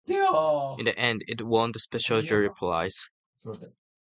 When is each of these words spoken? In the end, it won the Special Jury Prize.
In 0.07 0.85
the 0.85 0.95
end, 0.97 1.23
it 1.27 1.43
won 1.43 1.73
the 1.73 1.79
Special 1.79 2.21
Jury 2.21 2.49
Prize. 2.49 3.07